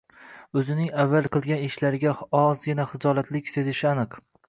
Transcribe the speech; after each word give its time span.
Oʻzining 0.61 0.89
avval 1.03 1.29
qilgan 1.35 1.63
ishlariga 1.67 2.17
ozgina 2.43 2.91
xijolatlik 2.97 3.57
sezishi 3.57 3.91
aniq. 3.97 4.23